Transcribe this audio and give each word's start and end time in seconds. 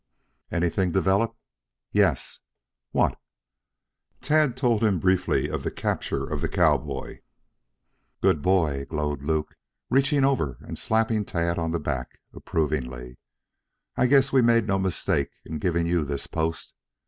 "Anything 0.51 0.91
develop?" 0.91 1.37
"Yes." 1.91 2.39
"What?" 2.89 3.19
Tad 4.19 4.57
told 4.57 4.83
him 4.83 4.97
briefly 4.97 5.47
of 5.47 5.61
the 5.61 5.69
capture 5.69 6.27
of 6.27 6.41
the 6.41 6.49
cowboy. 6.49 7.19
"Good 8.19 8.41
boy," 8.41 8.85
glowed 8.85 9.21
Luke, 9.21 9.53
reaching 9.91 10.25
over 10.25 10.57
and 10.61 10.79
slapping 10.79 11.23
Tad 11.23 11.59
on 11.59 11.69
the 11.69 11.79
back 11.79 12.17
approvingly. 12.33 13.19
"I 13.95 14.07
guess 14.07 14.31
we 14.31 14.41
made 14.41 14.65
no 14.65 14.79
mistake 14.79 15.33
in 15.45 15.59
giving 15.59 15.85
you 15.85 16.03
this 16.03 16.25
post. 16.25 16.73